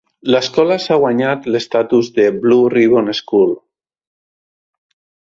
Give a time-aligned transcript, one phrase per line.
[0.33, 3.53] L'escola s'ha guanyat l'estatus de Blue Ribbon School.